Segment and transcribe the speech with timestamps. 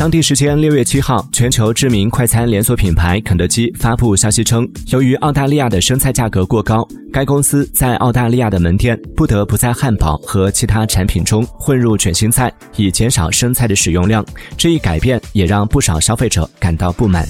[0.00, 14.24] 当地时间六月七号，全球知名快餐连锁品牌肯德基发布消息称，由于澳大利亚的生菜价格过高，该公司在澳大利亚的门店不得不在汉堡和其他产品中混入卷心菜，以减少生菜的使用量。
[14.56, 17.28] 这一改变也让不少消费者感到不满。